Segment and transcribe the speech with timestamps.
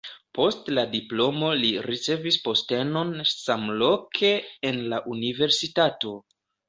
[0.35, 4.33] Post la diplomo li ricevis postenon samloke
[4.71, 6.17] en la universitato.